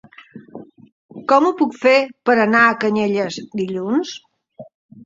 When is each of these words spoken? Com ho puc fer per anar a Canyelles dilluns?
Com 1.33 1.49
ho 1.49 1.53
puc 1.61 1.77
fer 1.83 1.93
per 2.31 2.37
anar 2.49 2.65
a 2.65 2.75
Canyelles 2.87 3.41
dilluns? 3.63 4.21